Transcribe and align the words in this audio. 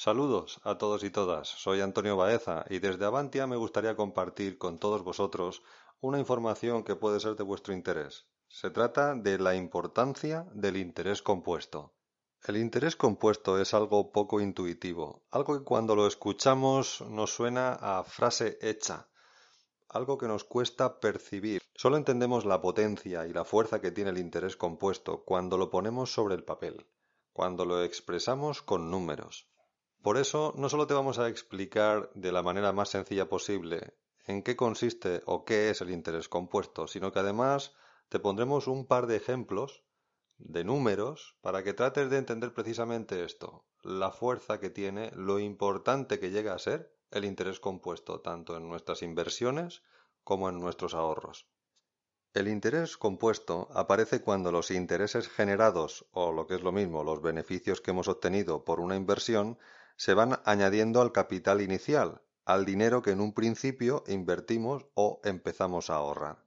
Saludos 0.00 0.60
a 0.62 0.78
todos 0.78 1.02
y 1.02 1.10
todas, 1.10 1.48
soy 1.48 1.80
Antonio 1.80 2.16
Baeza 2.16 2.64
y 2.70 2.78
desde 2.78 3.04
Avantia 3.04 3.48
me 3.48 3.56
gustaría 3.56 3.96
compartir 3.96 4.56
con 4.56 4.78
todos 4.78 5.02
vosotros 5.02 5.64
una 6.00 6.20
información 6.20 6.84
que 6.84 6.94
puede 6.94 7.18
ser 7.18 7.34
de 7.34 7.42
vuestro 7.42 7.74
interés. 7.74 8.28
Se 8.46 8.70
trata 8.70 9.16
de 9.16 9.40
la 9.40 9.56
importancia 9.56 10.46
del 10.52 10.76
interés 10.76 11.20
compuesto. 11.20 11.94
El 12.44 12.58
interés 12.58 12.94
compuesto 12.94 13.60
es 13.60 13.74
algo 13.74 14.12
poco 14.12 14.40
intuitivo, 14.40 15.24
algo 15.32 15.58
que 15.58 15.64
cuando 15.64 15.96
lo 15.96 16.06
escuchamos 16.06 17.00
nos 17.00 17.34
suena 17.34 17.72
a 17.72 18.04
frase 18.04 18.56
hecha, 18.62 19.08
algo 19.88 20.16
que 20.16 20.28
nos 20.28 20.44
cuesta 20.44 21.00
percibir. 21.00 21.60
Solo 21.74 21.96
entendemos 21.96 22.44
la 22.44 22.60
potencia 22.60 23.26
y 23.26 23.32
la 23.32 23.44
fuerza 23.44 23.80
que 23.80 23.90
tiene 23.90 24.10
el 24.10 24.18
interés 24.18 24.56
compuesto 24.56 25.24
cuando 25.24 25.58
lo 25.58 25.70
ponemos 25.70 26.12
sobre 26.12 26.36
el 26.36 26.44
papel, 26.44 26.86
cuando 27.32 27.64
lo 27.64 27.82
expresamos 27.82 28.62
con 28.62 28.92
números. 28.92 29.47
Por 30.02 30.16
eso 30.16 30.54
no 30.56 30.68
solo 30.68 30.86
te 30.86 30.94
vamos 30.94 31.18
a 31.18 31.28
explicar 31.28 32.10
de 32.14 32.32
la 32.32 32.42
manera 32.42 32.72
más 32.72 32.90
sencilla 32.90 33.28
posible 33.28 33.94
en 34.26 34.42
qué 34.42 34.56
consiste 34.56 35.22
o 35.26 35.44
qué 35.44 35.70
es 35.70 35.80
el 35.80 35.90
interés 35.90 36.28
compuesto, 36.28 36.86
sino 36.86 37.12
que 37.12 37.18
además 37.18 37.74
te 38.08 38.20
pondremos 38.20 38.68
un 38.68 38.86
par 38.86 39.06
de 39.06 39.16
ejemplos 39.16 39.82
de 40.38 40.64
números 40.64 41.36
para 41.40 41.64
que 41.64 41.74
trates 41.74 42.10
de 42.10 42.18
entender 42.18 42.54
precisamente 42.54 43.24
esto, 43.24 43.64
la 43.82 44.10
fuerza 44.12 44.60
que 44.60 44.70
tiene, 44.70 45.10
lo 45.14 45.40
importante 45.40 46.20
que 46.20 46.30
llega 46.30 46.54
a 46.54 46.58
ser 46.58 46.94
el 47.10 47.24
interés 47.24 47.58
compuesto, 47.58 48.20
tanto 48.20 48.56
en 48.56 48.68
nuestras 48.68 49.02
inversiones 49.02 49.82
como 50.22 50.48
en 50.48 50.60
nuestros 50.60 50.94
ahorros. 50.94 51.48
El 52.34 52.48
interés 52.48 52.96
compuesto 52.96 53.68
aparece 53.72 54.20
cuando 54.20 54.52
los 54.52 54.70
intereses 54.70 55.28
generados, 55.28 56.06
o 56.12 56.30
lo 56.32 56.46
que 56.46 56.54
es 56.54 56.62
lo 56.62 56.70
mismo, 56.70 57.02
los 57.02 57.22
beneficios 57.22 57.80
que 57.80 57.90
hemos 57.90 58.06
obtenido 58.06 58.64
por 58.64 58.80
una 58.80 58.96
inversión, 58.96 59.58
se 59.98 60.14
van 60.14 60.40
añadiendo 60.44 61.02
al 61.02 61.12
capital 61.12 61.60
inicial, 61.60 62.22
al 62.46 62.64
dinero 62.64 63.02
que 63.02 63.10
en 63.10 63.20
un 63.20 63.34
principio 63.34 64.04
invertimos 64.06 64.86
o 64.94 65.20
empezamos 65.24 65.90
a 65.90 65.96
ahorrar. 65.96 66.44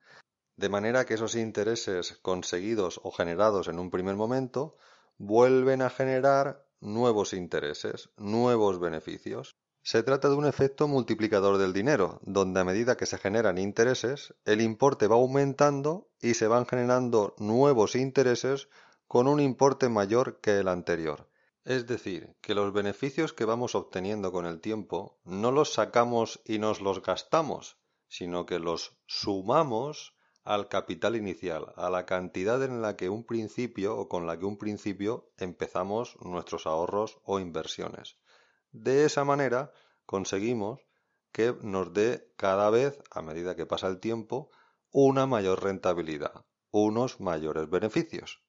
De 0.55 0.69
manera 0.69 1.05
que 1.05 1.15
esos 1.15 1.35
intereses 1.35 2.17
conseguidos 2.21 3.01
o 3.03 3.11
generados 3.11 3.67
en 3.67 3.77
un 3.77 3.91
primer 3.91 4.15
momento 4.15 4.77
vuelven 5.17 5.81
a 5.81 5.89
generar 5.89 6.65
nuevos 6.79 7.33
intereses, 7.33 8.09
nuevos 8.17 8.79
beneficios. 8.79 9.57
Se 9.83 10.01
trata 10.01 10.29
de 10.29 10.35
un 10.35 10.45
efecto 10.45 10.87
multiplicador 10.87 11.57
del 11.57 11.73
dinero, 11.73 12.19
donde 12.23 12.61
a 12.61 12.63
medida 12.63 12.95
que 12.95 13.05
se 13.05 13.17
generan 13.17 13.57
intereses, 13.57 14.33
el 14.45 14.61
importe 14.61 15.07
va 15.07 15.15
aumentando 15.15 16.09
y 16.21 16.35
se 16.35 16.47
van 16.47 16.65
generando 16.65 17.35
nuevos 17.37 17.95
intereses 17.95 18.69
con 19.07 19.27
un 19.27 19.41
importe 19.41 19.89
mayor 19.89 20.39
que 20.39 20.59
el 20.59 20.69
anterior. 20.69 21.30
Es 21.63 21.85
decir, 21.85 22.35
que 22.41 22.55
los 22.55 22.73
beneficios 22.73 23.33
que 23.33 23.45
vamos 23.45 23.75
obteniendo 23.75 24.31
con 24.31 24.45
el 24.45 24.61
tiempo 24.61 25.19
no 25.23 25.51
los 25.51 25.73
sacamos 25.73 26.41
y 26.43 26.57
nos 26.57 26.81
los 26.81 27.03
gastamos, 27.03 27.77
sino 28.07 28.47
que 28.47 28.57
los 28.57 28.97
sumamos 29.05 30.15
al 30.43 30.69
capital 30.69 31.15
inicial, 31.15 31.71
a 31.75 31.91
la 31.91 32.07
cantidad 32.07 32.63
en 32.63 32.81
la 32.81 32.97
que 32.97 33.09
un 33.09 33.25
principio 33.25 33.95
o 33.95 34.09
con 34.09 34.25
la 34.25 34.39
que 34.39 34.45
un 34.45 34.57
principio 34.57 35.31
empezamos 35.37 36.17
nuestros 36.19 36.65
ahorros 36.65 37.19
o 37.23 37.39
inversiones. 37.39 38.17
De 38.71 39.05
esa 39.05 39.23
manera 39.23 39.71
conseguimos 40.07 40.79
que 41.31 41.55
nos 41.61 41.93
dé 41.93 42.33
cada 42.37 42.71
vez, 42.71 42.99
a 43.11 43.21
medida 43.21 43.55
que 43.55 43.67
pasa 43.67 43.87
el 43.87 43.99
tiempo, 43.99 44.49
una 44.89 45.27
mayor 45.27 45.63
rentabilidad, 45.63 46.45
unos 46.71 47.19
mayores 47.19 47.69
beneficios. 47.69 48.41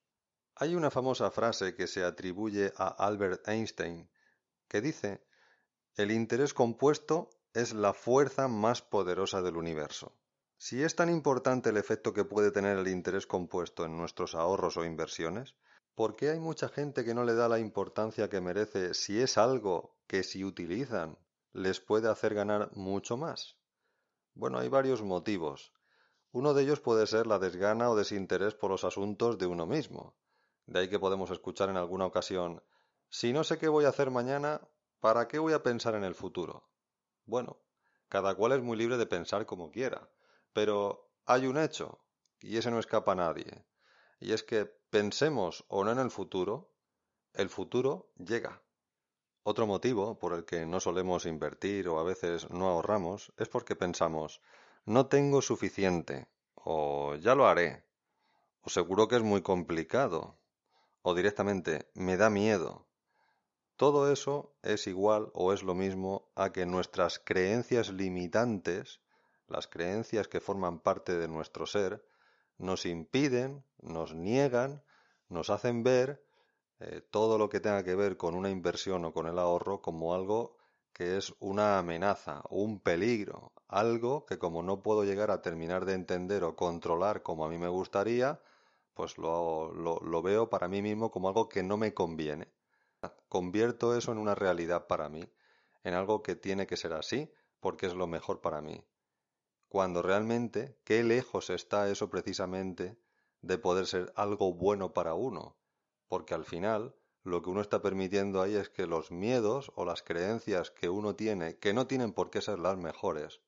Hay 0.62 0.76
una 0.76 0.92
famosa 0.92 1.28
frase 1.32 1.74
que 1.74 1.88
se 1.88 2.04
atribuye 2.04 2.72
a 2.76 2.86
Albert 2.86 3.48
Einstein 3.48 4.08
que 4.68 4.80
dice 4.80 5.26
el 5.96 6.12
interés 6.12 6.54
compuesto 6.54 7.30
es 7.52 7.72
la 7.72 7.92
fuerza 7.92 8.46
más 8.46 8.80
poderosa 8.80 9.42
del 9.42 9.56
universo. 9.56 10.14
Si 10.58 10.80
es 10.80 10.94
tan 10.94 11.10
importante 11.10 11.70
el 11.70 11.78
efecto 11.78 12.12
que 12.12 12.24
puede 12.24 12.52
tener 12.52 12.78
el 12.78 12.86
interés 12.86 13.26
compuesto 13.26 13.84
en 13.84 13.96
nuestros 13.96 14.36
ahorros 14.36 14.76
o 14.76 14.84
inversiones, 14.84 15.56
¿por 15.96 16.14
qué 16.14 16.30
hay 16.30 16.38
mucha 16.38 16.68
gente 16.68 17.04
que 17.04 17.12
no 17.12 17.24
le 17.24 17.34
da 17.34 17.48
la 17.48 17.58
importancia 17.58 18.30
que 18.30 18.40
merece 18.40 18.94
si 18.94 19.20
es 19.20 19.38
algo 19.38 19.96
que 20.06 20.22
si 20.22 20.44
utilizan 20.44 21.18
les 21.52 21.80
puede 21.80 22.08
hacer 22.08 22.34
ganar 22.34 22.70
mucho 22.76 23.16
más? 23.16 23.56
Bueno, 24.34 24.58
hay 24.60 24.68
varios 24.68 25.02
motivos. 25.02 25.72
Uno 26.30 26.54
de 26.54 26.62
ellos 26.62 26.78
puede 26.78 27.08
ser 27.08 27.26
la 27.26 27.40
desgana 27.40 27.90
o 27.90 27.96
desinterés 27.96 28.54
por 28.54 28.70
los 28.70 28.84
asuntos 28.84 29.38
de 29.38 29.46
uno 29.46 29.66
mismo. 29.66 30.14
De 30.66 30.80
ahí 30.80 30.88
que 30.88 30.98
podemos 30.98 31.30
escuchar 31.30 31.68
en 31.68 31.76
alguna 31.76 32.06
ocasión, 32.06 32.62
si 33.08 33.32
no 33.32 33.44
sé 33.44 33.58
qué 33.58 33.68
voy 33.68 33.84
a 33.84 33.90
hacer 33.90 34.10
mañana, 34.10 34.60
¿para 35.00 35.28
qué 35.28 35.38
voy 35.38 35.52
a 35.52 35.62
pensar 35.62 35.94
en 35.94 36.04
el 36.04 36.14
futuro? 36.14 36.68
Bueno, 37.26 37.58
cada 38.08 38.34
cual 38.34 38.52
es 38.52 38.62
muy 38.62 38.76
libre 38.76 38.96
de 38.96 39.06
pensar 39.06 39.46
como 39.46 39.70
quiera, 39.70 40.08
pero 40.52 41.10
hay 41.26 41.46
un 41.46 41.58
hecho, 41.58 41.98
y 42.40 42.56
ese 42.56 42.70
no 42.70 42.78
escapa 42.78 43.12
a 43.12 43.16
nadie, 43.16 43.64
y 44.20 44.32
es 44.32 44.42
que 44.42 44.66
pensemos 44.66 45.64
o 45.68 45.84
no 45.84 45.92
en 45.92 45.98
el 45.98 46.10
futuro, 46.10 46.72
el 47.34 47.48
futuro 47.48 48.12
llega. 48.16 48.62
Otro 49.42 49.66
motivo 49.66 50.18
por 50.18 50.34
el 50.34 50.44
que 50.44 50.66
no 50.66 50.78
solemos 50.78 51.26
invertir 51.26 51.88
o 51.88 51.98
a 51.98 52.04
veces 52.04 52.48
no 52.50 52.68
ahorramos 52.68 53.32
es 53.36 53.48
porque 53.48 53.74
pensamos, 53.74 54.40
no 54.84 55.06
tengo 55.06 55.42
suficiente, 55.42 56.28
o 56.54 57.16
ya 57.16 57.34
lo 57.34 57.46
haré, 57.46 57.84
o 58.60 58.70
seguro 58.70 59.08
que 59.08 59.16
es 59.16 59.22
muy 59.22 59.42
complicado, 59.42 60.38
o 61.02 61.14
directamente 61.14 61.90
me 61.94 62.16
da 62.16 62.30
miedo. 62.30 62.86
Todo 63.76 64.12
eso 64.12 64.54
es 64.62 64.86
igual 64.86 65.30
o 65.34 65.52
es 65.52 65.62
lo 65.62 65.74
mismo 65.74 66.30
a 66.34 66.52
que 66.52 66.66
nuestras 66.66 67.18
creencias 67.18 67.90
limitantes, 67.90 69.00
las 69.48 69.66
creencias 69.66 70.28
que 70.28 70.40
forman 70.40 70.78
parte 70.78 71.18
de 71.18 71.28
nuestro 71.28 71.66
ser, 71.66 72.06
nos 72.58 72.86
impiden, 72.86 73.64
nos 73.80 74.14
niegan, 74.14 74.82
nos 75.28 75.50
hacen 75.50 75.82
ver 75.82 76.24
eh, 76.78 77.00
todo 77.10 77.38
lo 77.38 77.48
que 77.48 77.60
tenga 77.60 77.82
que 77.82 77.94
ver 77.94 78.16
con 78.16 78.34
una 78.34 78.50
inversión 78.50 79.04
o 79.04 79.12
con 79.12 79.26
el 79.26 79.38
ahorro 79.38 79.82
como 79.82 80.14
algo 80.14 80.56
que 80.92 81.16
es 81.16 81.34
una 81.40 81.78
amenaza 81.78 82.42
un 82.50 82.78
peligro, 82.78 83.52
algo 83.68 84.26
que 84.26 84.38
como 84.38 84.62
no 84.62 84.82
puedo 84.82 85.04
llegar 85.04 85.30
a 85.30 85.40
terminar 85.40 85.86
de 85.86 85.94
entender 85.94 86.44
o 86.44 86.54
controlar 86.54 87.22
como 87.22 87.44
a 87.44 87.48
mí 87.48 87.58
me 87.58 87.68
gustaría, 87.68 88.40
pues 88.94 89.18
lo, 89.18 89.72
lo, 89.72 90.22
veo 90.22 90.50
para 90.50 90.68
mí 90.68 90.82
mismo 90.82 91.10
como 91.10 91.28
algo 91.28 91.48
que 91.48 91.62
no 91.62 91.76
me 91.76 91.94
conviene. 91.94 92.52
Convierto 93.28 93.96
eso 93.96 94.12
en 94.12 94.18
una 94.18 94.34
realidad 94.34 94.86
para 94.86 95.08
mí, 95.08 95.24
en 95.82 95.94
algo 95.94 96.22
que 96.22 96.36
tiene 96.36 96.66
que 96.66 96.76
ser 96.76 96.92
así, 96.92 97.32
porque 97.60 97.86
es 97.86 97.94
lo 97.94 98.06
mejor 98.06 98.40
para 98.40 98.60
mí. 98.60 98.84
Cuando 99.68 100.02
realmente, 100.02 100.78
qué 100.84 101.02
lejos 101.02 101.50
está 101.50 101.88
eso 101.88 102.10
precisamente 102.10 102.98
de 103.40 103.58
poder 103.58 103.86
ser 103.86 104.12
algo 104.16 104.52
bueno 104.52 104.92
para 104.92 105.14
uno, 105.14 105.56
porque 106.08 106.34
al 106.34 106.44
final 106.44 106.94
lo 107.24 107.40
que 107.42 107.50
uno 107.50 107.60
está 107.60 107.80
permitiendo 107.80 108.42
ahí 108.42 108.54
es 108.54 108.68
que 108.68 108.86
los 108.86 109.10
miedos 109.10 109.72
o 109.74 109.84
las 109.84 110.02
creencias 110.02 110.70
que 110.70 110.88
uno 110.88 111.16
tiene, 111.16 111.56
que 111.56 111.72
no 111.72 111.86
tienen 111.86 112.12
por 112.12 112.30
qué 112.30 112.42
ser 112.42 112.58
las 112.58 112.76
mejores, 112.76 113.40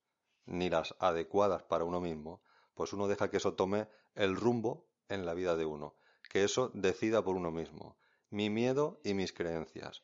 ni 0.46 0.70
las 0.70 0.94
adecuadas 0.98 1.62
para 1.62 1.84
uno 1.84 2.00
mismo, 2.00 2.42
pues 2.74 2.92
uno 2.92 3.06
deja 3.08 3.30
que 3.30 3.36
eso 3.36 3.54
tome 3.54 3.88
el 4.14 4.36
rumbo 4.36 4.86
en 5.08 5.26
la 5.26 5.34
vida 5.34 5.56
de 5.56 5.66
uno, 5.66 5.96
que 6.30 6.44
eso 6.44 6.70
decida 6.74 7.22
por 7.22 7.36
uno 7.36 7.50
mismo, 7.50 7.96
mi 8.30 8.50
miedo 8.50 9.00
y 9.04 9.14
mis 9.14 9.32
creencias. 9.32 10.02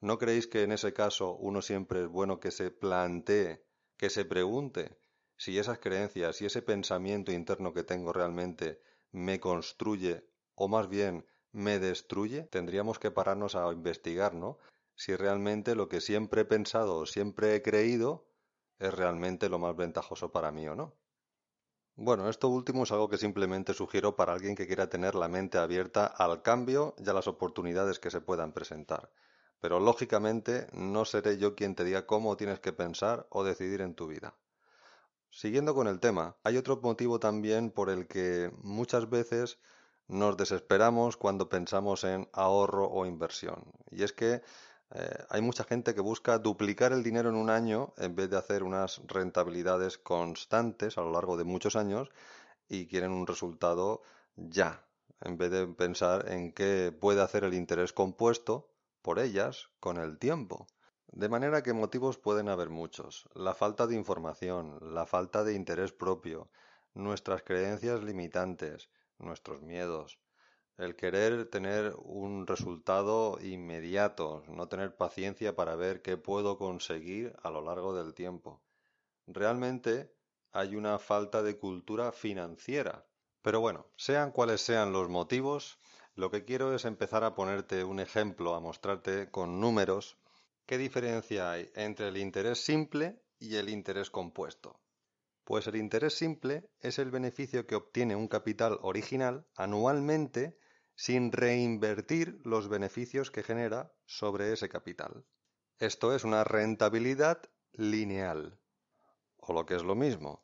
¿No 0.00 0.18
creéis 0.18 0.46
que 0.46 0.62
en 0.62 0.72
ese 0.72 0.92
caso 0.92 1.36
uno 1.36 1.62
siempre 1.62 2.02
es 2.02 2.08
bueno 2.08 2.38
que 2.38 2.50
se 2.50 2.70
plantee, 2.70 3.64
que 3.96 4.10
se 4.10 4.24
pregunte 4.24 4.98
si 5.36 5.58
esas 5.58 5.78
creencias 5.78 6.40
y 6.40 6.46
ese 6.46 6.62
pensamiento 6.62 7.32
interno 7.32 7.72
que 7.72 7.82
tengo 7.82 8.12
realmente 8.12 8.80
me 9.10 9.40
construye 9.40 10.26
o 10.54 10.68
más 10.68 10.88
bien 10.88 11.26
me 11.52 11.78
destruye? 11.78 12.42
Tendríamos 12.44 12.98
que 12.98 13.10
pararnos 13.10 13.54
a 13.54 13.72
investigar, 13.72 14.34
¿no? 14.34 14.58
Si 14.94 15.14
realmente 15.16 15.74
lo 15.74 15.88
que 15.88 16.00
siempre 16.00 16.42
he 16.42 16.44
pensado 16.44 16.96
o 16.96 17.06
siempre 17.06 17.54
he 17.54 17.62
creído 17.62 18.28
es 18.78 18.92
realmente 18.92 19.48
lo 19.48 19.58
más 19.58 19.74
ventajoso 19.76 20.32
para 20.32 20.52
mí 20.52 20.68
o 20.68 20.74
no. 20.74 20.94
Bueno, 21.98 22.28
esto 22.28 22.48
último 22.48 22.82
es 22.84 22.92
algo 22.92 23.08
que 23.08 23.16
simplemente 23.16 23.72
sugiero 23.72 24.16
para 24.16 24.34
alguien 24.34 24.54
que 24.54 24.66
quiera 24.66 24.90
tener 24.90 25.14
la 25.14 25.28
mente 25.28 25.56
abierta 25.56 26.04
al 26.06 26.42
cambio 26.42 26.94
y 26.98 27.08
a 27.08 27.14
las 27.14 27.26
oportunidades 27.26 27.98
que 27.98 28.10
se 28.10 28.20
puedan 28.20 28.52
presentar. 28.52 29.10
Pero 29.60 29.80
lógicamente 29.80 30.66
no 30.74 31.06
seré 31.06 31.38
yo 31.38 31.54
quien 31.54 31.74
te 31.74 31.84
diga 31.84 32.04
cómo 32.04 32.36
tienes 32.36 32.60
que 32.60 32.74
pensar 32.74 33.26
o 33.30 33.44
decidir 33.44 33.80
en 33.80 33.94
tu 33.94 34.08
vida. 34.08 34.34
Siguiendo 35.30 35.74
con 35.74 35.86
el 35.88 35.98
tema, 35.98 36.36
hay 36.44 36.58
otro 36.58 36.78
motivo 36.82 37.18
también 37.18 37.70
por 37.70 37.88
el 37.88 38.06
que 38.06 38.52
muchas 38.62 39.08
veces 39.08 39.58
nos 40.06 40.36
desesperamos 40.36 41.16
cuando 41.16 41.48
pensamos 41.48 42.04
en 42.04 42.28
ahorro 42.34 42.90
o 42.90 43.06
inversión. 43.06 43.64
Y 43.90 44.02
es 44.02 44.12
que 44.12 44.42
eh, 44.94 45.24
hay 45.30 45.42
mucha 45.42 45.64
gente 45.64 45.94
que 45.94 46.00
busca 46.00 46.38
duplicar 46.38 46.92
el 46.92 47.02
dinero 47.02 47.28
en 47.28 47.34
un 47.34 47.50
año 47.50 47.92
en 47.96 48.14
vez 48.14 48.30
de 48.30 48.36
hacer 48.36 48.62
unas 48.62 49.00
rentabilidades 49.06 49.98
constantes 49.98 50.96
a 50.96 51.02
lo 51.02 51.10
largo 51.10 51.36
de 51.36 51.44
muchos 51.44 51.74
años 51.74 52.08
y 52.68 52.86
quieren 52.86 53.12
un 53.12 53.26
resultado 53.26 54.02
ya, 54.36 54.84
en 55.20 55.38
vez 55.38 55.50
de 55.50 55.66
pensar 55.66 56.30
en 56.30 56.52
qué 56.52 56.96
puede 56.98 57.22
hacer 57.22 57.44
el 57.44 57.54
interés 57.54 57.92
compuesto 57.92 58.70
por 59.02 59.18
ellas 59.18 59.68
con 59.80 59.98
el 59.98 60.18
tiempo. 60.18 60.66
De 61.08 61.28
manera 61.28 61.62
que 61.62 61.72
motivos 61.72 62.18
pueden 62.18 62.48
haber 62.48 62.68
muchos. 62.68 63.28
La 63.34 63.54
falta 63.54 63.86
de 63.86 63.94
información, 63.94 64.78
la 64.94 65.06
falta 65.06 65.44
de 65.44 65.54
interés 65.54 65.92
propio, 65.92 66.50
nuestras 66.94 67.42
creencias 67.42 68.02
limitantes, 68.02 68.90
nuestros 69.18 69.62
miedos, 69.62 70.18
el 70.78 70.94
querer 70.94 71.48
tener 71.48 71.94
un 71.96 72.46
resultado 72.46 73.38
inmediato, 73.40 74.44
no 74.48 74.68
tener 74.68 74.94
paciencia 74.94 75.56
para 75.56 75.74
ver 75.74 76.02
qué 76.02 76.16
puedo 76.16 76.58
conseguir 76.58 77.34
a 77.42 77.50
lo 77.50 77.62
largo 77.62 77.94
del 77.94 78.12
tiempo. 78.12 78.60
Realmente 79.26 80.12
hay 80.52 80.76
una 80.76 80.98
falta 80.98 81.42
de 81.42 81.58
cultura 81.58 82.12
financiera. 82.12 83.06
Pero 83.42 83.60
bueno, 83.60 83.86
sean 83.96 84.32
cuales 84.32 84.60
sean 84.60 84.92
los 84.92 85.08
motivos, 85.08 85.78
lo 86.14 86.30
que 86.30 86.44
quiero 86.44 86.74
es 86.74 86.84
empezar 86.84 87.24
a 87.24 87.34
ponerte 87.34 87.84
un 87.84 88.00
ejemplo, 88.00 88.54
a 88.54 88.60
mostrarte 88.60 89.30
con 89.30 89.60
números 89.60 90.18
qué 90.66 90.78
diferencia 90.78 91.52
hay 91.52 91.70
entre 91.74 92.08
el 92.08 92.16
interés 92.16 92.58
simple 92.58 93.22
y 93.38 93.56
el 93.56 93.68
interés 93.68 94.10
compuesto. 94.10 94.80
Pues 95.44 95.66
el 95.68 95.76
interés 95.76 96.14
simple 96.14 96.68
es 96.80 96.98
el 96.98 97.10
beneficio 97.10 97.66
que 97.66 97.76
obtiene 97.76 98.16
un 98.16 98.26
capital 98.26 98.78
original 98.82 99.46
anualmente 99.54 100.58
sin 100.96 101.30
reinvertir 101.30 102.40
los 102.44 102.68
beneficios 102.68 103.30
que 103.30 103.42
genera 103.42 103.92
sobre 104.06 104.52
ese 104.52 104.68
capital. 104.68 105.24
Esto 105.78 106.14
es 106.14 106.24
una 106.24 106.42
rentabilidad 106.42 107.42
lineal. 107.72 108.58
O 109.36 109.52
lo 109.52 109.66
que 109.66 109.76
es 109.76 109.82
lo 109.82 109.94
mismo. 109.94 110.42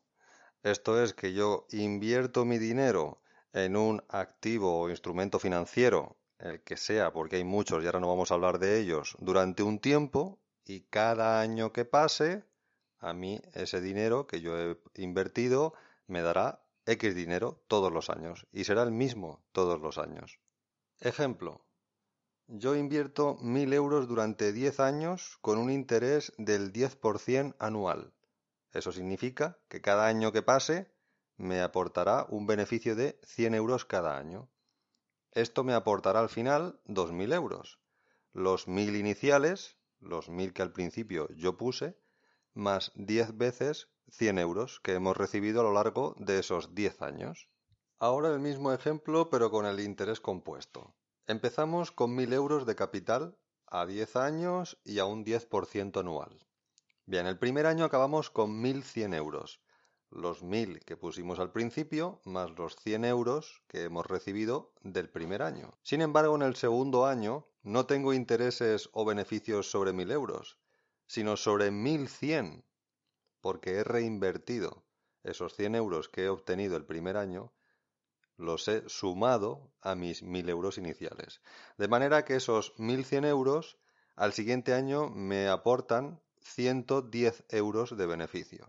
Esto 0.63 1.03
es 1.03 1.15
que 1.15 1.33
yo 1.33 1.67
invierto 1.71 2.45
mi 2.45 2.59
dinero 2.59 3.23
en 3.53 3.77
un 3.77 4.05
activo 4.09 4.81
o 4.81 4.91
instrumento 4.91 5.39
financiero, 5.39 6.17
el 6.39 6.63
que 6.63 6.77
sea, 6.77 7.13
porque 7.13 7.37
hay 7.37 7.45
muchos 7.45 7.83
y 7.83 7.87
ahora 7.87 8.01
no 8.01 8.09
vamos 8.09 8.31
a 8.31 8.35
hablar 8.35 8.59
de 8.59 8.79
ellos, 8.79 9.17
durante 9.19 9.63
un 9.63 9.79
tiempo 9.79 10.39
y 10.65 10.83
cada 10.83 11.41
año 11.41 11.73
que 11.73 11.85
pase, 11.85 12.45
a 12.99 13.13
mí 13.13 13.41
ese 13.55 13.81
dinero 13.81 14.27
que 14.27 14.41
yo 14.41 14.57
he 14.59 14.77
invertido 14.95 15.75
me 16.07 16.23
dará 16.23 16.63
X 16.87 17.15
dinero 17.15 17.63
todos 17.69 17.93
los 17.93 18.11
años 18.11 18.47
y 18.53 18.65
será 18.65 18.83
el 18.83 18.91
mismo 18.91 19.45
todos 19.53 19.81
los 19.81 19.99
años. 19.99 20.41
Ejemplo. 20.99 21.65
Yo 22.49 22.75
invierto 22.75 23.37
mil 23.41 23.73
euros 23.73 24.09
durante 24.09 24.53
10 24.53 24.81
años 24.81 25.39
con 25.41 25.59
un 25.59 25.71
interés 25.71 26.33
del 26.39 26.73
10% 26.73 27.55
anual. 27.59 28.13
Eso 28.73 28.91
significa 28.91 29.59
que 29.69 29.81
cada 29.81 30.07
año 30.07 30.33
que 30.33 30.43
pase 30.43 30.93
me 31.37 31.61
aportará 31.61 32.27
un 32.29 32.47
beneficio 32.47 32.95
de 32.97 33.19
100 33.25 33.55
euros 33.55 33.85
cada 33.85 34.19
año. 34.19 34.51
Esto 35.31 35.65
me 35.65 35.75
aportará 35.75 36.21
al 36.21 36.29
final 36.29 36.81
2.000 36.87 37.35
euros. 37.35 37.81
Los 38.33 38.67
1.000 38.67 38.99
iniciales, 38.99 39.79
los 40.01 40.29
1.000 40.29 40.53
que 40.53 40.63
al 40.63 40.73
principio 40.73 41.29
yo 41.35 41.57
puse, 41.57 41.97
más 42.55 42.93
10 42.97 43.37
veces 43.37 43.89
100 44.11 44.39
euros 44.39 44.81
que 44.81 44.95
hemos 44.95 45.17
recibido 45.17 45.61
a 45.61 45.65
lo 45.65 45.73
largo 45.73 46.15
de 46.19 46.39
esos 46.39 46.75
10 46.75 47.03
años. 47.03 47.49
Ahora 47.99 48.33
el 48.33 48.41
mismo 48.41 48.73
ejemplo, 48.73 49.31
pero 49.31 49.51
con 49.51 49.65
el 49.65 49.81
interés 49.81 50.21
compuesto. 50.21 50.95
Empezamos 51.27 51.93
con 51.93 52.17
1.000 52.17 52.33
euros 52.33 52.67
de 52.67 52.75
capital 52.75 53.39
a 53.67 53.87
10 53.87 54.17
años 54.17 54.79
y 54.85 54.99
a 54.99 55.05
un 55.05 55.25
10% 55.25 56.01
anual. 56.01 56.47
Bien, 57.07 57.27
el 57.27 57.39
primer 57.39 57.67
año 57.67 57.85
acabamos 57.85 58.29
con 58.29 58.63
1.100 58.63 59.15
euros. 59.15 59.61
Los 60.11 60.43
1.000 60.43 60.85
que 60.85 60.97
pusimos 60.97 61.39
al 61.39 61.53
principio 61.53 62.21
más 62.25 62.51
los 62.59 62.77
100 62.77 63.05
euros 63.05 63.63
que 63.67 63.85
hemos 63.85 64.07
recibido 64.07 64.75
del 64.83 65.09
primer 65.09 65.43
año. 65.43 65.79
Sin 65.83 66.03
embargo, 66.03 66.35
en 66.37 66.43
el 66.43 66.57
segundo 66.57 67.07
año 67.07 67.47
no 67.63 67.87
tengo 67.87 68.13
intereses 68.13 68.91
o 68.93 69.05
beneficios 69.05 69.71
sobre 69.71 69.93
1.000 69.93 70.13
euros, 70.13 70.59
sino 71.07 71.37
sobre 71.37 71.71
1.100, 71.71 72.65
porque 73.43 73.77
he 73.77 73.85
reinvertido 73.85 74.85
esos 75.23 75.55
100 75.55 75.75
euros 75.75 76.09
que 76.09 76.25
he 76.25 76.29
obtenido 76.29 76.77
el 76.77 76.87
primer 76.87 77.19
año 77.19 77.53
los 78.37 78.67
he 78.69 78.89
sumado 78.89 79.71
a 79.83 79.95
mis 79.95 80.23
1.000 80.23 80.49
euros 80.49 80.79
iniciales. 80.79 81.43
De 81.77 81.89
manera 81.89 82.25
que 82.25 82.37
esos 82.37 82.75
1.100 82.77 83.27
euros 83.27 83.79
al 84.17 84.33
siguiente 84.33 84.75
año 84.75 85.09
me 85.11 85.49
aportan 85.49 86.21
110 86.41 87.45
euros 87.51 87.97
de 87.97 88.07
beneficio, 88.07 88.69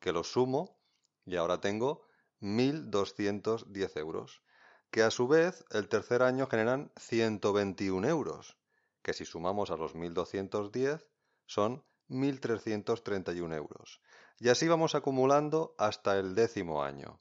que 0.00 0.12
los 0.12 0.32
sumo 0.32 0.78
y 1.24 1.36
ahora 1.36 1.60
tengo 1.60 2.02
1.210 2.40 3.96
euros, 3.96 4.42
que 4.90 5.02
a 5.02 5.10
su 5.10 5.26
vez 5.26 5.64
el 5.70 5.88
tercer 5.88 6.22
año 6.22 6.46
generan 6.46 6.92
121 6.96 8.06
euros, 8.06 8.56
que 9.02 9.14
si 9.14 9.24
sumamos 9.24 9.70
a 9.70 9.76
los 9.76 9.94
1.210 9.94 11.06
son 11.46 11.84
1.331 12.08 13.54
euros. 13.54 14.00
Y 14.38 14.50
así 14.50 14.68
vamos 14.68 14.94
acumulando 14.94 15.74
hasta 15.78 16.18
el 16.18 16.34
décimo 16.34 16.82
año. 16.82 17.18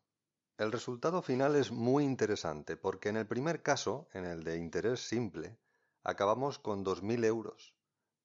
El 0.58 0.74
resultado 0.74 1.22
final 1.22 1.56
es 1.56 1.72
muy 1.72 2.04
interesante 2.04 2.76
porque 2.76 3.08
en 3.08 3.16
el 3.16 3.26
primer 3.26 3.64
caso, 3.64 4.10
en 4.14 4.26
el 4.26 4.44
de 4.44 4.58
interés 4.58 5.08
simple, 5.08 5.58
acabamos 6.04 6.60
con 6.60 6.84
2.000 6.84 7.24
euros, 7.24 7.74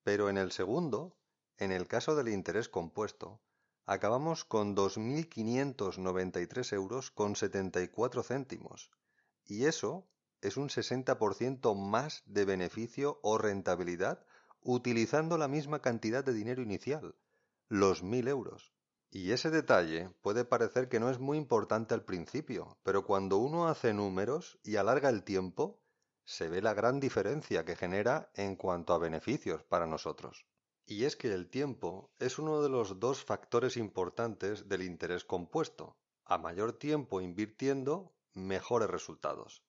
pero 0.03 0.29
en 0.29 0.39
el 0.39 0.51
segundo, 0.51 1.17
en 1.57 1.71
el 1.71 1.87
caso 1.87 2.17
del 2.17 2.31
interés 2.31 2.69
compuesto, 2.69 3.41
acabamos 3.87 4.45
con 4.45 4.75
2.593 4.75 6.73
euros 6.73 7.13
con 7.13 7.37
74 7.37 8.25
céntimos. 8.25 8.91
Y 9.45 9.67
eso 9.67 10.09
es 10.41 10.57
un 10.57 10.69
60% 10.69 11.77
más 11.77 12.25
de 12.27 12.45
beneficio 12.45 13.21
o 13.23 13.39
rentabilidad 13.39 14.27
utilizando 14.63 15.39
la 15.39 15.47
misma 15.47 15.81
cantidad 15.81 16.25
de 16.25 16.33
dinero 16.33 16.61
inicial, 16.61 17.15
los 17.69 18.03
1.000 18.03 18.29
euros. 18.29 18.73
Y 19.13 19.33
ese 19.33 19.51
detalle 19.51 20.11
puede 20.23 20.45
parecer 20.45 20.89
que 20.89 21.01
no 21.01 21.11
es 21.11 21.19
muy 21.19 21.37
importante 21.37 21.95
al 21.95 22.05
principio, 22.05 22.79
pero 22.85 23.05
cuando 23.05 23.39
uno 23.39 23.67
hace 23.67 23.93
números 23.93 24.61
y 24.63 24.77
alarga 24.77 25.09
el 25.09 25.25
tiempo, 25.25 25.81
se 26.25 26.49
ve 26.49 26.63
la 26.63 26.75
gran 26.75 27.01
diferencia 27.01 27.65
que 27.65 27.75
genera 27.75 28.31
en 28.35 28.55
cuanto 28.55 28.95
a 28.95 28.99
beneficios 28.99 29.65
para 29.65 29.87
nosotros. 29.87 30.47
Y 30.87 31.05
es 31.05 31.17
que 31.17 31.33
el 31.33 31.49
tiempo 31.49 32.13
es 32.21 32.39
uno 32.39 32.63
de 32.63 32.69
los 32.69 33.01
dos 33.01 33.25
factores 33.25 33.77
importantes 33.77 34.69
del 34.69 34.83
interés 34.83 35.25
compuesto. 35.25 35.97
A 36.25 36.39
mayor 36.39 36.73
tiempo 36.73 37.21
invirtiendo, 37.21 38.13
mejores 38.35 38.89
resultados. 38.89 39.65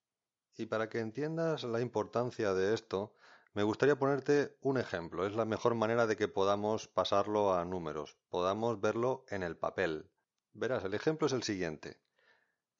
Y 0.56 0.68
para 0.68 0.88
que 0.88 1.00
entiendas 1.00 1.64
la 1.64 1.82
importancia 1.82 2.54
de 2.54 2.76
esto, 2.76 3.16
me 3.54 3.64
gustaría 3.64 3.98
ponerte 3.98 4.58
un 4.62 4.78
ejemplo. 4.78 5.26
Es 5.26 5.34
la 5.34 5.46
mejor 5.46 5.76
manera 5.76 6.08
de 6.08 6.16
que 6.16 6.28
podamos 6.28 6.88
pasarlo 6.88 7.54
a 7.54 7.66
números, 7.66 8.18
podamos 8.30 8.80
verlo 8.80 9.26
en 9.30 9.44
el 9.44 9.58
papel. 9.58 10.10
Verás, 10.54 10.84
el 10.84 10.94
ejemplo 10.94 11.28
es 11.28 11.34
el 11.34 11.44
siguiente. 11.44 12.00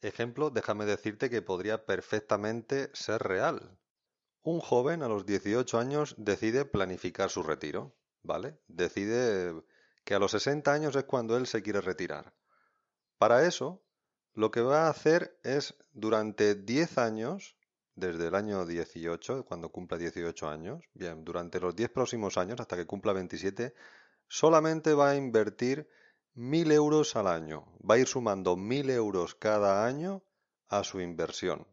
Ejemplo, 0.02 0.50
déjame 0.50 0.86
decirte 0.86 1.30
que 1.30 1.42
podría 1.42 1.86
perfectamente 1.86 2.90
ser 2.94 3.22
real. 3.22 3.78
Un 4.44 4.60
joven 4.60 5.04
a 5.04 5.08
los 5.08 5.26
18 5.26 5.78
años 5.78 6.16
decide 6.18 6.66
planificar 6.66 7.30
su 7.30 7.44
retiro, 7.44 7.96
¿vale? 8.24 8.60
Decide 8.68 9.64
que 10.04 10.16
a 10.16 10.20
los 10.20 10.32
60 10.32 10.74
años 10.74 10.96
es 10.96 11.04
cuando 11.04 11.38
él 11.38 11.46
se 11.46 11.62
quiere 11.62 11.82
retirar. 11.82 12.34
Para 13.20 13.46
eso, 13.46 13.84
lo 14.34 14.50
que 14.50 14.62
va 14.62 14.88
a 14.88 14.90
hacer 14.90 15.40
es 15.44 15.76
durante 15.92 16.56
10 16.56 16.98
años 16.98 17.56
desde 17.96 18.28
el 18.28 18.36
año 18.36 18.66
18, 18.66 19.46
cuando 19.46 19.70
cumpla 19.70 19.98
18 19.98 20.50
años, 20.50 20.84
bien, 20.94 21.24
durante 21.24 21.60
los 21.60 21.76
10 21.76 21.90
próximos 21.90 22.38
años, 22.38 22.60
hasta 22.60 22.76
que 22.76 22.86
cumpla 22.86 23.14
27, 23.14 23.74
solamente 24.28 24.94
va 24.94 25.12
a 25.12 25.16
invertir 25.16 25.90
1.000 26.36 26.72
euros 26.72 27.16
al 27.16 27.28
año. 27.28 27.66
Va 27.88 27.96
a 27.96 27.98
ir 28.00 28.08
sumando 28.08 28.56
1.000 28.56 28.90
euros 28.92 29.36
cada 29.36 29.86
año 29.86 30.24
a 30.70 30.84
su 30.84 31.02
inversión. 31.02 31.68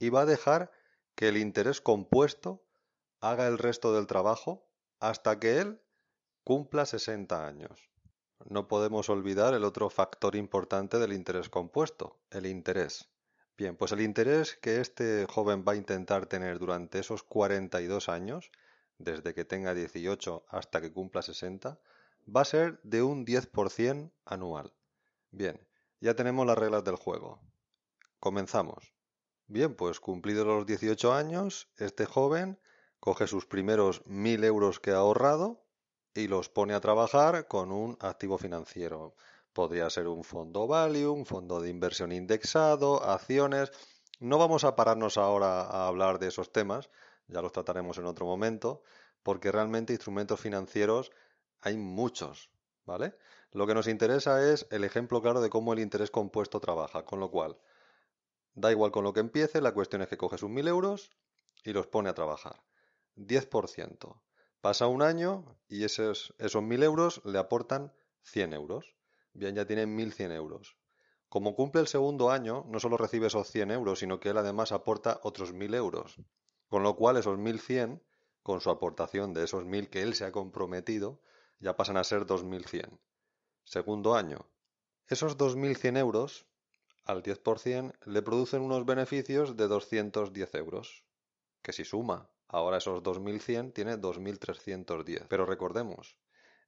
Y 0.00 0.10
va 0.10 0.22
a 0.22 0.26
dejar 0.26 0.72
que 1.14 1.28
el 1.28 1.36
interés 1.36 1.80
compuesto 1.80 2.64
haga 3.20 3.46
el 3.46 3.58
resto 3.58 3.94
del 3.94 4.06
trabajo 4.06 4.68
hasta 5.00 5.38
que 5.38 5.58
él 5.58 5.80
cumpla 6.44 6.86
60 6.86 7.46
años. 7.46 7.90
No 8.44 8.68
podemos 8.68 9.08
olvidar 9.08 9.54
el 9.54 9.64
otro 9.64 9.90
factor 9.90 10.36
importante 10.36 10.98
del 10.98 11.12
interés 11.12 11.48
compuesto, 11.48 12.20
el 12.30 12.46
interés. 12.46 13.08
Bien, 13.58 13.76
pues 13.76 13.90
el 13.90 14.02
interés 14.02 14.56
que 14.62 14.80
este 14.80 15.26
joven 15.28 15.64
va 15.66 15.72
a 15.72 15.76
intentar 15.76 16.26
tener 16.26 16.60
durante 16.60 17.00
esos 17.00 17.24
42 17.24 18.08
años, 18.08 18.52
desde 18.98 19.34
que 19.34 19.44
tenga 19.44 19.74
18 19.74 20.46
hasta 20.48 20.80
que 20.80 20.92
cumpla 20.92 21.22
60, 21.22 21.80
va 22.34 22.40
a 22.40 22.44
ser 22.44 22.80
de 22.84 23.02
un 23.02 23.26
10% 23.26 24.12
anual. 24.24 24.72
Bien, 25.32 25.60
ya 26.00 26.14
tenemos 26.14 26.46
las 26.46 26.56
reglas 26.56 26.84
del 26.84 26.94
juego. 26.94 27.40
Comenzamos. 28.20 28.94
Bien, 29.48 29.74
pues 29.74 29.98
cumplidos 29.98 30.46
los 30.46 30.64
18 30.64 31.12
años, 31.12 31.68
este 31.78 32.06
joven 32.06 32.60
coge 33.00 33.26
sus 33.26 33.44
primeros 33.44 34.04
1.000 34.04 34.44
euros 34.44 34.78
que 34.78 34.92
ha 34.92 34.98
ahorrado 34.98 35.64
y 36.14 36.28
los 36.28 36.48
pone 36.48 36.74
a 36.74 36.80
trabajar 36.80 37.48
con 37.48 37.72
un 37.72 37.96
activo 37.98 38.38
financiero. 38.38 39.16
Podría 39.52 39.90
ser 39.90 40.06
un 40.08 40.24
fondo 40.24 40.66
value, 40.66 41.12
un 41.12 41.26
fondo 41.26 41.60
de 41.60 41.70
inversión 41.70 42.12
indexado, 42.12 43.02
acciones. 43.02 43.72
No 44.20 44.38
vamos 44.38 44.64
a 44.64 44.76
pararnos 44.76 45.18
ahora 45.18 45.62
a 45.62 45.86
hablar 45.86 46.18
de 46.18 46.28
esos 46.28 46.52
temas, 46.52 46.90
ya 47.26 47.42
los 47.42 47.52
trataremos 47.52 47.98
en 47.98 48.06
otro 48.06 48.26
momento, 48.26 48.82
porque 49.22 49.52
realmente 49.52 49.92
instrumentos 49.92 50.40
financieros 50.40 51.10
hay 51.60 51.76
muchos, 51.76 52.50
¿vale? 52.84 53.16
Lo 53.52 53.66
que 53.66 53.74
nos 53.74 53.88
interesa 53.88 54.52
es 54.52 54.66
el 54.70 54.84
ejemplo 54.84 55.22
claro 55.22 55.40
de 55.40 55.50
cómo 55.50 55.72
el 55.72 55.80
interés 55.80 56.10
compuesto 56.10 56.60
trabaja, 56.60 57.04
con 57.04 57.20
lo 57.20 57.30
cual, 57.30 57.58
da 58.54 58.70
igual 58.70 58.90
con 58.90 59.04
lo 59.04 59.12
que 59.12 59.20
empiece, 59.20 59.60
la 59.60 59.72
cuestión 59.72 60.02
es 60.02 60.08
que 60.08 60.16
coges 60.16 60.42
un 60.42 60.54
1000 60.54 60.68
euros 60.68 61.10
y 61.64 61.72
los 61.72 61.86
pone 61.86 62.10
a 62.10 62.14
trabajar. 62.14 62.62
10%. 63.16 64.20
Pasa 64.60 64.86
un 64.86 65.02
año 65.02 65.56
y 65.68 65.84
esos, 65.84 66.34
esos 66.38 66.62
1000 66.62 66.82
euros 66.82 67.22
le 67.24 67.38
aportan 67.38 67.92
100 68.22 68.52
euros. 68.52 68.97
Bien, 69.38 69.54
ya 69.54 69.64
tiene 69.64 69.86
1100 69.86 70.32
euros. 70.32 70.76
Como 71.28 71.54
cumple 71.54 71.80
el 71.80 71.86
segundo 71.86 72.32
año, 72.32 72.64
no 72.68 72.80
solo 72.80 72.96
recibe 72.96 73.28
esos 73.28 73.48
100 73.48 73.70
euros, 73.70 74.00
sino 74.00 74.18
que 74.18 74.30
él 74.30 74.38
además 74.38 74.72
aporta 74.72 75.20
otros 75.22 75.52
1000 75.52 75.74
euros. 75.74 76.16
Con 76.68 76.82
lo 76.82 76.96
cual, 76.96 77.18
esos 77.18 77.38
1100, 77.38 78.02
con 78.42 78.60
su 78.60 78.68
aportación 78.68 79.34
de 79.34 79.44
esos 79.44 79.64
1000 79.64 79.90
que 79.90 80.02
él 80.02 80.14
se 80.16 80.24
ha 80.24 80.32
comprometido, 80.32 81.20
ya 81.60 81.76
pasan 81.76 81.98
a 81.98 82.02
ser 82.02 82.26
2100. 82.26 82.98
Segundo 83.62 84.16
año. 84.16 84.50
Esos 85.06 85.38
2.100 85.38 85.98
euros, 85.98 86.46
al 87.04 87.22
10%, 87.22 87.94
le 88.06 88.22
producen 88.22 88.62
unos 88.62 88.86
beneficios 88.86 89.56
de 89.56 89.68
210 89.68 90.54
euros. 90.56 91.04
Que 91.62 91.72
si 91.72 91.84
suma 91.84 92.28
ahora 92.48 92.78
esos 92.78 93.04
2.100, 93.04 93.72
tiene 93.72 93.98
2.310. 93.98 95.26
Pero 95.28 95.46
recordemos, 95.46 96.16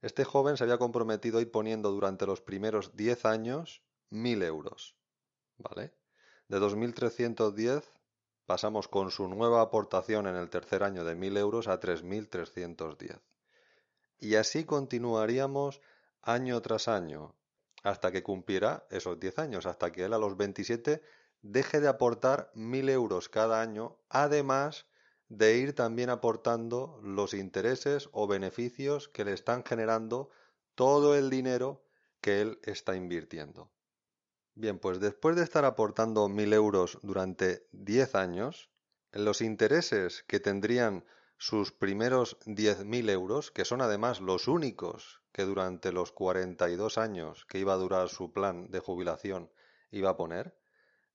este 0.02 0.24
joven 0.24 0.56
se 0.56 0.64
había 0.64 0.78
comprometido 0.78 1.38
a 1.38 1.42
ir 1.42 1.50
poniendo 1.50 1.90
durante 1.90 2.26
los 2.26 2.40
primeros 2.40 2.96
10 2.96 3.24
años 3.26 3.82
1.000 4.10 4.44
euros. 4.44 4.96
¿Vale? 5.58 5.92
De 6.48 6.58
2.310 6.58 7.84
pasamos 8.46 8.88
con 8.88 9.10
su 9.10 9.28
nueva 9.28 9.60
aportación 9.60 10.26
en 10.26 10.36
el 10.36 10.50
tercer 10.50 10.82
año 10.82 11.04
de 11.04 11.16
1.000 11.16 11.38
euros 11.38 11.68
a 11.68 11.78
3.310. 11.78 13.20
Y 14.18 14.34
así 14.34 14.64
continuaríamos 14.64 15.80
año 16.22 16.60
tras 16.60 16.88
año, 16.88 17.34
hasta 17.82 18.10
que 18.10 18.22
cumpliera 18.22 18.86
esos 18.90 19.20
10 19.20 19.38
años, 19.38 19.66
hasta 19.66 19.92
que 19.92 20.04
él 20.04 20.12
a 20.12 20.18
los 20.18 20.36
27 20.36 21.02
deje 21.42 21.80
de 21.80 21.88
aportar 21.88 22.50
1.000 22.54 22.90
euros 22.90 23.28
cada 23.28 23.62
año, 23.62 23.96
además 24.08 24.86
de 25.30 25.56
ir 25.56 25.74
también 25.74 26.10
aportando 26.10 27.00
los 27.02 27.34
intereses 27.34 28.10
o 28.12 28.26
beneficios 28.26 29.08
que 29.08 29.24
le 29.24 29.32
están 29.32 29.64
generando 29.64 30.28
todo 30.74 31.16
el 31.16 31.30
dinero 31.30 31.84
que 32.20 32.42
él 32.42 32.58
está 32.64 32.96
invirtiendo. 32.96 33.70
Bien, 34.56 34.78
pues 34.80 34.98
después 34.98 35.36
de 35.36 35.44
estar 35.44 35.64
aportando 35.64 36.28
1.000 36.28 36.52
euros 36.52 36.98
durante 37.02 37.68
10 37.70 38.16
años, 38.16 38.70
los 39.12 39.40
intereses 39.40 40.24
que 40.26 40.40
tendrían 40.40 41.04
sus 41.38 41.70
primeros 41.70 42.36
10.000 42.46 43.08
euros, 43.08 43.52
que 43.52 43.64
son 43.64 43.80
además 43.80 44.20
los 44.20 44.48
únicos 44.48 45.22
que 45.32 45.44
durante 45.44 45.92
los 45.92 46.10
42 46.10 46.98
años 46.98 47.46
que 47.46 47.60
iba 47.60 47.72
a 47.72 47.76
durar 47.76 48.08
su 48.08 48.32
plan 48.32 48.68
de 48.70 48.80
jubilación 48.80 49.48
iba 49.92 50.10
a 50.10 50.16
poner, 50.16 50.56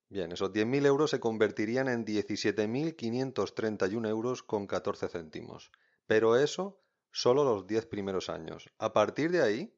bien, 0.10 0.32
esos 0.32 0.52
10.000 0.52 0.86
euros 0.86 1.12
se 1.12 1.20
convertirían 1.20 1.88
en 1.88 2.06
17.531 2.06 4.08
euros 4.08 4.44
con 4.44 4.68
14 4.68 5.10
céntimos. 5.10 5.72
Pero 6.08 6.36
eso 6.36 6.80
solo 7.12 7.44
los 7.44 7.68
10 7.68 7.86
primeros 7.88 8.30
años. 8.30 8.70
A 8.78 8.94
partir 8.94 9.32
de 9.32 9.42
ahí, 9.42 9.76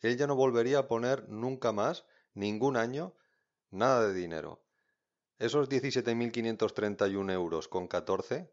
él 0.00 0.16
ya 0.16 0.26
no 0.26 0.36
volvería 0.36 0.80
a 0.80 0.88
poner 0.88 1.28
nunca 1.28 1.72
más, 1.72 2.04
ningún 2.34 2.76
año, 2.76 3.14
nada 3.70 4.06
de 4.06 4.14
dinero. 4.14 4.62
Esos 5.38 5.68
17.531 5.68 7.32
euros 7.32 7.68
con 7.68 7.88
14 7.88 8.50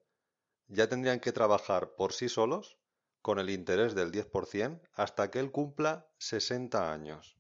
ya 0.68 0.90
tendrían 0.90 1.20
que 1.20 1.32
trabajar 1.32 1.96
por 1.96 2.14
sí 2.14 2.30
solos 2.30 2.78
con 3.22 3.40
el 3.40 3.50
interés 3.50 3.96
del 3.96 4.12
10% 4.12 4.82
hasta 4.94 5.32
que 5.32 5.40
él 5.40 5.52
cumpla 5.52 6.10
60 6.18 6.92
años. 6.92 7.38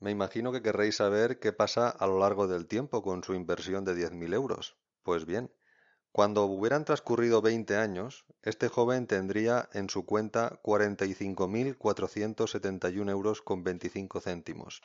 Me 0.00 0.10
imagino 0.10 0.50
que 0.52 0.62
querréis 0.62 0.96
saber 0.96 1.38
qué 1.38 1.52
pasa 1.52 1.88
a 1.88 2.06
lo 2.06 2.18
largo 2.18 2.46
del 2.46 2.66
tiempo 2.66 3.02
con 3.02 3.24
su 3.24 3.32
inversión 3.34 3.84
de 3.84 3.94
10.000 3.94 4.34
euros. 4.34 4.76
Pues 5.02 5.24
bien, 5.24 5.50
cuando 6.12 6.44
hubieran 6.44 6.84
transcurrido 6.84 7.40
20 7.42 7.76
años, 7.76 8.24
este 8.42 8.68
joven 8.68 9.08
tendría 9.08 9.68
en 9.72 9.90
su 9.90 10.06
cuenta 10.06 10.60
45.471 10.62 13.10
euros 13.10 13.42
con 13.42 13.64
25 13.64 14.20
céntimos. 14.20 14.82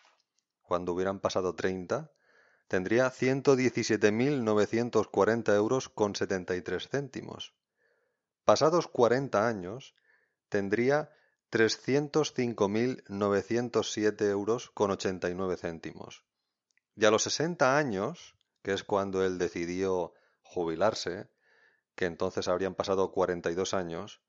Cuando 0.63 0.93
hubieran 0.93 1.19
pasado 1.19 1.53
30, 1.53 2.11
tendría 2.67 3.11
117.940 3.11 5.55
euros 5.55 5.89
con 5.89 6.15
73 6.15 6.89
céntimos. 6.89 7.53
Pasados 8.43 8.87
40 8.87 9.47
años, 9.47 9.93
tendría 10.49 11.11
305.907 11.51 14.29
euros 14.29 14.69
con 14.71 14.91
89 14.91 15.57
céntimos. 15.57 16.23
Y 16.95 17.05
a 17.05 17.11
los 17.11 17.23
60 17.23 17.77
años, 17.77 18.35
que 18.61 18.73
es 18.73 18.83
cuando 18.83 19.25
él 19.25 19.37
decidió 19.37 20.13
jubilarse, 20.41 21.29
que 21.95 22.05
entonces 22.05 22.47
habrían 22.47 22.75
pasado 22.75 23.11
42 23.11 23.73
años, 23.73 24.21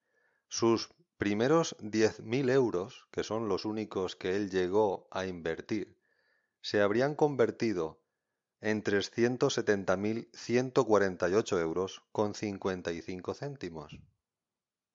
sus 0.48 0.90
primeros 1.18 1.76
10.000 1.78 2.50
euros, 2.50 3.06
que 3.10 3.22
son 3.22 3.48
los 3.48 3.64
únicos 3.64 4.16
que 4.16 4.36
él 4.36 4.50
llegó 4.50 5.06
a 5.10 5.26
invertir, 5.26 5.96
se 6.62 6.80
habrían 6.80 7.14
convertido 7.14 8.00
en 8.60 8.82
370.148 8.82 11.60
euros 11.60 12.02
con 12.12 12.34
55 12.34 13.34
céntimos. 13.34 13.98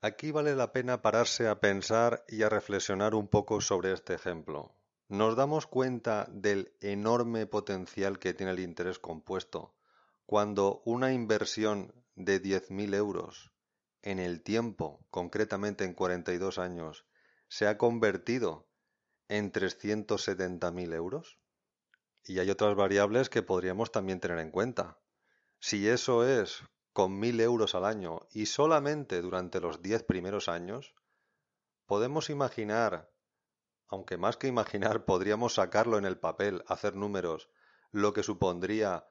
Aquí 0.07 0.29
vale 0.29 0.55
la 0.55 0.71
pena 0.71 1.01
pararse 1.01 1.47
a 1.47 1.59
pensar 1.59 2.23
y 2.27 2.43
a 2.43 2.49
reflexionar 2.49 3.15
un 3.15 3.27
poco 3.27 3.59
sobre 3.59 3.91
este 3.91 4.13
ejemplo. 4.13 4.75
Nos 5.07 5.35
damos 5.35 5.65
cuenta 5.65 6.27
del 6.29 6.75
enorme 6.79 7.47
potencial 7.47 8.19
que 8.19 8.35
tiene 8.35 8.51
el 8.51 8.59
interés 8.59 8.99
compuesto 8.99 9.73
cuando 10.27 10.83
una 10.85 11.11
inversión 11.11 11.91
de 12.13 12.39
10.000 12.39 12.93
euros 12.93 13.51
en 14.03 14.19
el 14.19 14.43
tiempo, 14.43 15.03
concretamente 15.09 15.85
en 15.85 15.95
42 15.95 16.59
años, 16.59 17.07
se 17.47 17.65
ha 17.65 17.79
convertido 17.79 18.67
en 19.27 19.51
370.000 19.51 20.93
euros. 20.93 21.39
Y 22.23 22.37
hay 22.37 22.51
otras 22.51 22.75
variables 22.75 23.29
que 23.29 23.41
podríamos 23.41 23.91
también 23.91 24.19
tener 24.19 24.37
en 24.37 24.51
cuenta. 24.51 24.99
Si 25.59 25.89
eso 25.89 26.27
es 26.27 26.61
con 26.95 27.19
mil 27.19 27.41
euros 27.41 27.75
al 27.75 27.83
año 27.83 28.25
y 28.31 28.45
solamente 28.45 29.21
durante 29.21 29.59
los 29.59 29.81
diez 29.81 30.03
primeros 30.03 30.47
años, 30.47 30.95
podemos 31.87 32.29
imaginar, 32.29 33.11
aunque 33.89 34.15
más 34.15 34.37
que 34.37 34.47
imaginar 34.47 35.03
podríamos 35.05 35.55
sacarlo 35.55 35.97
en 35.97 36.05
el 36.05 36.17
papel, 36.17 36.63
hacer 36.67 36.95
números, 36.95 37.49
lo 37.91 38.13
que 38.13 38.23
supondría 38.23 39.05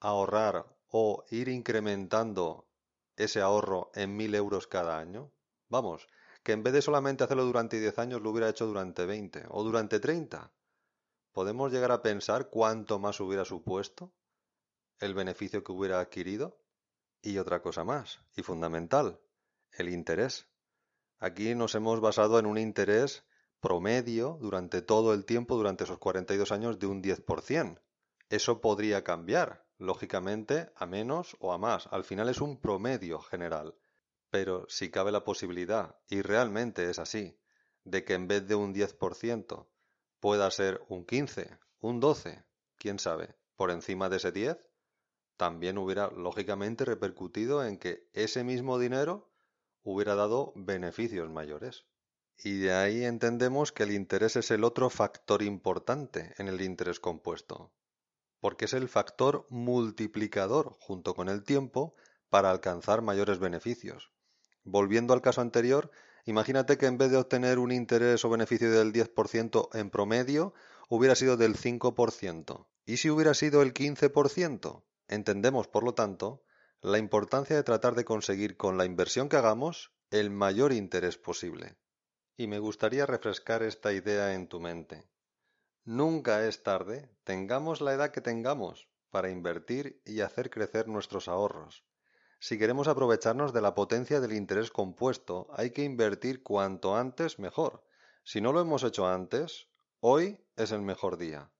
ahorrar 0.00 0.78
o 0.88 1.26
ir 1.28 1.48
incrementando 1.48 2.70
ese 3.16 3.42
ahorro 3.42 3.90
en 3.94 4.16
mil 4.16 4.34
euros 4.34 4.66
cada 4.66 4.98
año. 4.98 5.30
Vamos, 5.68 6.08
que 6.42 6.52
en 6.52 6.62
vez 6.62 6.72
de 6.72 6.80
solamente 6.80 7.22
hacerlo 7.22 7.44
durante 7.44 7.78
diez 7.78 7.98
años 7.98 8.22
lo 8.22 8.30
hubiera 8.30 8.48
hecho 8.48 8.64
durante 8.64 9.04
veinte 9.04 9.44
o 9.50 9.62
durante 9.62 10.00
treinta. 10.00 10.54
¿Podemos 11.32 11.70
llegar 11.70 11.92
a 11.92 12.00
pensar 12.00 12.48
cuánto 12.48 12.98
más 12.98 13.20
hubiera 13.20 13.44
supuesto 13.44 14.14
el 15.00 15.12
beneficio 15.12 15.62
que 15.62 15.72
hubiera 15.72 16.00
adquirido? 16.00 16.62
Y 17.26 17.38
otra 17.38 17.60
cosa 17.60 17.82
más, 17.82 18.20
y 18.36 18.42
fundamental, 18.42 19.18
el 19.72 19.88
interés. 19.88 20.46
Aquí 21.18 21.56
nos 21.56 21.74
hemos 21.74 22.00
basado 22.00 22.38
en 22.38 22.46
un 22.46 22.56
interés 22.56 23.24
promedio 23.58 24.38
durante 24.40 24.80
todo 24.80 25.12
el 25.12 25.24
tiempo, 25.24 25.56
durante 25.56 25.82
esos 25.82 25.98
42 25.98 26.52
años, 26.52 26.78
de 26.78 26.86
un 26.86 27.02
10%. 27.02 27.80
Eso 28.30 28.60
podría 28.60 29.02
cambiar, 29.02 29.66
lógicamente, 29.76 30.70
a 30.76 30.86
menos 30.86 31.36
o 31.40 31.52
a 31.52 31.58
más. 31.58 31.88
Al 31.90 32.04
final 32.04 32.28
es 32.28 32.40
un 32.40 32.60
promedio 32.60 33.18
general. 33.18 33.74
Pero 34.30 34.64
si 34.68 34.92
cabe 34.92 35.10
la 35.10 35.24
posibilidad, 35.24 35.98
y 36.08 36.22
realmente 36.22 36.88
es 36.88 37.00
así, 37.00 37.36
de 37.82 38.04
que 38.04 38.14
en 38.14 38.28
vez 38.28 38.46
de 38.46 38.54
un 38.54 38.72
10% 38.72 39.66
pueda 40.20 40.48
ser 40.52 40.80
un 40.88 41.04
15, 41.04 41.58
un 41.80 41.98
12, 41.98 42.44
quién 42.78 43.00
sabe, 43.00 43.34
por 43.56 43.72
encima 43.72 44.08
de 44.08 44.18
ese 44.18 44.30
10, 44.30 44.58
también 45.36 45.78
hubiera 45.78 46.10
lógicamente 46.10 46.84
repercutido 46.84 47.64
en 47.64 47.78
que 47.78 48.08
ese 48.12 48.44
mismo 48.44 48.78
dinero 48.78 49.30
hubiera 49.82 50.14
dado 50.14 50.52
beneficios 50.56 51.30
mayores. 51.30 51.84
Y 52.38 52.58
de 52.58 52.72
ahí 52.72 53.04
entendemos 53.04 53.72
que 53.72 53.84
el 53.84 53.92
interés 53.92 54.36
es 54.36 54.50
el 54.50 54.64
otro 54.64 54.90
factor 54.90 55.42
importante 55.42 56.34
en 56.38 56.48
el 56.48 56.60
interés 56.60 57.00
compuesto, 57.00 57.72
porque 58.40 58.66
es 58.66 58.74
el 58.74 58.88
factor 58.88 59.46
multiplicador 59.48 60.76
junto 60.80 61.14
con 61.14 61.28
el 61.28 61.44
tiempo 61.44 61.94
para 62.28 62.50
alcanzar 62.50 63.00
mayores 63.00 63.38
beneficios. 63.38 64.12
Volviendo 64.64 65.14
al 65.14 65.22
caso 65.22 65.40
anterior, 65.40 65.90
imagínate 66.24 66.76
que 66.76 66.86
en 66.86 66.98
vez 66.98 67.10
de 67.10 67.18
obtener 67.18 67.58
un 67.58 67.72
interés 67.72 68.24
o 68.24 68.28
beneficio 68.28 68.70
del 68.70 68.92
10% 68.92 69.68
en 69.74 69.90
promedio, 69.90 70.52
hubiera 70.88 71.14
sido 71.14 71.36
del 71.36 71.56
5%. 71.56 72.66
¿Y 72.84 72.98
si 72.98 73.10
hubiera 73.10 73.34
sido 73.34 73.62
el 73.62 73.72
15%? 73.72 74.82
Entendemos, 75.08 75.68
por 75.68 75.84
lo 75.84 75.94
tanto, 75.94 76.42
la 76.80 76.98
importancia 76.98 77.56
de 77.56 77.62
tratar 77.62 77.94
de 77.94 78.04
conseguir 78.04 78.56
con 78.56 78.78
la 78.78 78.84
inversión 78.84 79.28
que 79.28 79.36
hagamos 79.36 79.92
el 80.10 80.30
mayor 80.30 80.72
interés 80.72 81.16
posible. 81.16 81.76
Y 82.36 82.46
me 82.46 82.58
gustaría 82.58 83.06
refrescar 83.06 83.62
esta 83.62 83.92
idea 83.92 84.34
en 84.34 84.48
tu 84.48 84.60
mente. 84.60 85.08
Nunca 85.84 86.46
es 86.46 86.62
tarde, 86.62 87.10
tengamos 87.24 87.80
la 87.80 87.92
edad 87.92 88.10
que 88.10 88.20
tengamos, 88.20 88.88
para 89.10 89.30
invertir 89.30 90.02
y 90.04 90.20
hacer 90.20 90.50
crecer 90.50 90.88
nuestros 90.88 91.28
ahorros. 91.28 91.84
Si 92.38 92.58
queremos 92.58 92.86
aprovecharnos 92.86 93.52
de 93.52 93.62
la 93.62 93.74
potencia 93.74 94.20
del 94.20 94.32
interés 94.32 94.70
compuesto, 94.70 95.48
hay 95.52 95.70
que 95.70 95.84
invertir 95.84 96.42
cuanto 96.42 96.96
antes 96.96 97.38
mejor. 97.38 97.84
Si 98.24 98.40
no 98.40 98.52
lo 98.52 98.60
hemos 98.60 98.82
hecho 98.82 99.06
antes, 99.06 99.68
hoy 100.00 100.44
es 100.56 100.72
el 100.72 100.82
mejor 100.82 101.16
día. 101.16 101.50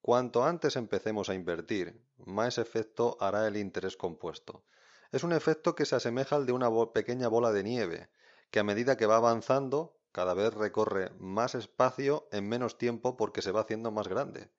Cuanto 0.00 0.44
antes 0.44 0.76
empecemos 0.76 1.28
a 1.28 1.34
invertir, 1.34 2.02
más 2.26 2.58
efecto 2.58 3.16
hará 3.20 3.46
el 3.46 3.56
interés 3.56 3.96
compuesto. 3.96 4.64
Es 5.12 5.24
un 5.24 5.32
efecto 5.32 5.74
que 5.74 5.86
se 5.86 5.96
asemeja 5.96 6.36
al 6.36 6.46
de 6.46 6.52
una 6.52 6.70
pequeña 6.92 7.28
bola 7.28 7.52
de 7.52 7.64
nieve, 7.64 8.10
que 8.50 8.60
a 8.60 8.64
medida 8.64 8.96
que 8.96 9.06
va 9.06 9.16
avanzando, 9.16 9.96
cada 10.12 10.34
vez 10.34 10.54
recorre 10.54 11.10
más 11.18 11.54
espacio 11.54 12.28
en 12.32 12.48
menos 12.48 12.78
tiempo 12.78 13.16
porque 13.16 13.42
se 13.42 13.52
va 13.52 13.60
haciendo 13.60 13.90
más 13.90 14.08
grande. 14.08 14.50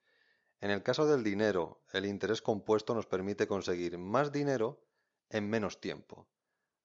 En 0.59 0.69
el 0.69 0.83
caso 0.83 1.05
del 1.05 1.23
dinero, 1.23 1.81
el 1.91 2.05
interés 2.05 2.41
compuesto 2.41 2.93
nos 2.93 3.07
permite 3.07 3.47
conseguir 3.47 3.97
más 3.97 4.31
dinero 4.31 4.83
en 5.29 5.49
menos 5.49 5.81
tiempo. 5.81 6.27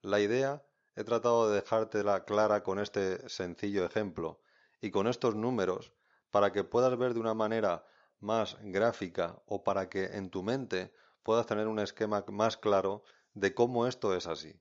La 0.00 0.21
idea 0.21 0.64
he 0.95 1.04
tratado 1.04 1.49
de 1.49 1.56
dejártela 1.56 2.25
clara 2.25 2.62
con 2.62 2.78
este 2.78 3.28
sencillo 3.28 3.85
ejemplo 3.85 4.40
y 4.80 4.90
con 4.90 5.06
estos 5.06 5.35
números 5.35 5.92
para 6.30 6.52
que 6.52 6.64
puedas 6.64 6.97
ver 6.97 7.14
de 7.14 7.21
una 7.21 7.35
manera 7.35 7.87
más 8.20 8.56
gráfica 8.62 9.42
o 9.46 9.62
para 9.64 9.88
que 9.88 10.04
en 10.04 10.30
tu 10.30 10.42
mente 10.42 10.92
puedas 11.23 11.46
tener 11.46 11.66
un 11.66 11.78
esquema 11.78 12.25
más 12.28 12.56
claro 12.56 13.02
de 13.35 13.54
cómo 13.54 13.87
esto 13.87 14.14
es 14.14 14.26
así. 14.26 14.61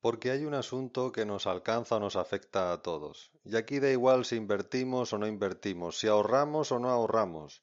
Porque 0.00 0.30
hay 0.30 0.44
un 0.44 0.54
asunto 0.54 1.12
que 1.12 1.24
nos 1.24 1.46
alcanza 1.46 1.96
o 1.96 2.00
nos 2.00 2.16
afecta 2.16 2.72
a 2.72 2.82
todos. 2.82 3.30
Y 3.44 3.56
aquí 3.56 3.78
da 3.78 3.90
igual 3.90 4.24
si 4.24 4.36
invertimos 4.36 5.12
o 5.12 5.18
no 5.18 5.26
invertimos, 5.26 5.98
si 5.98 6.08
ahorramos 6.08 6.72
o 6.72 6.78
no 6.78 6.90
ahorramos. 6.90 7.62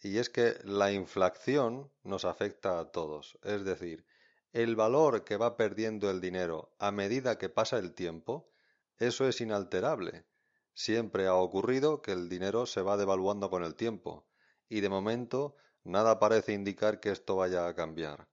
Y 0.00 0.18
es 0.18 0.28
que 0.28 0.56
la 0.64 0.92
inflación 0.92 1.90
nos 2.02 2.24
afecta 2.24 2.78
a 2.78 2.90
todos. 2.90 3.38
Es 3.42 3.64
decir, 3.64 4.04
el 4.52 4.76
valor 4.76 5.24
que 5.24 5.38
va 5.38 5.56
perdiendo 5.56 6.10
el 6.10 6.20
dinero 6.20 6.74
a 6.78 6.90
medida 6.90 7.38
que 7.38 7.48
pasa 7.48 7.78
el 7.78 7.94
tiempo, 7.94 8.50
eso 8.98 9.26
es 9.26 9.40
inalterable. 9.40 10.26
Siempre 10.74 11.26
ha 11.26 11.34
ocurrido 11.34 12.02
que 12.02 12.12
el 12.12 12.28
dinero 12.28 12.66
se 12.66 12.82
va 12.82 12.96
devaluando 12.96 13.48
con 13.48 13.64
el 13.64 13.76
tiempo 13.76 14.26
y 14.72 14.80
de 14.80 14.88
momento 14.88 15.54
nada 15.84 16.18
parece 16.18 16.54
indicar 16.54 16.98
que 16.98 17.10
esto 17.10 17.36
vaya 17.36 17.66
a 17.66 17.74
cambiar. 17.74 18.26